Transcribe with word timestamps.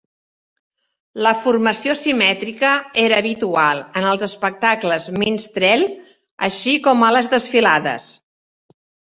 La 1.25 1.33
formació 1.41 1.95
simètrica 1.99 2.71
era 3.03 3.19
habitual 3.23 3.81
en 4.01 4.07
els 4.13 4.25
espectacles 4.29 5.07
minstrel, 5.25 5.87
així 6.49 6.75
com 6.89 7.05
a 7.11 7.15
les 7.19 7.31
desfilades. 7.37 8.11